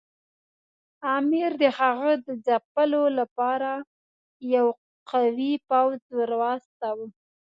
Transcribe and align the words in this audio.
امیر 1.17 1.51
د 1.61 1.63
هغه 1.79 2.11
د 2.25 2.27
ځپلو 2.45 3.03
لپاره 3.19 3.71
یو 4.55 4.67
قوي 5.11 5.53
پوځ 5.69 5.99
ورواستاوه. 6.19 7.07